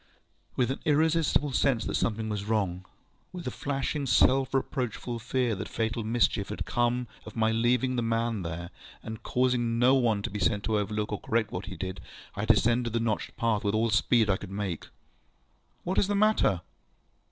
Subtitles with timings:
[0.55, 2.87] With an irresistible sense that something was wrong,
[3.35, 8.01] ŌĆöwith a flashing self reproachful fear that fatal mischief had come of my leaving the
[8.01, 8.71] man there,
[9.03, 12.01] and causing no one to be sent to overlook or correct what he did,
[12.35, 14.87] ŌĆöI descended the notched path with all the speed I could make.
[15.85, 16.61] ŌĆ£What is the matter?